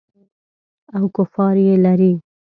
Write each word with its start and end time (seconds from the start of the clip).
او 0.95 1.03
کفار 1.15 1.55
یې 1.65 1.75
لري. 1.85 2.13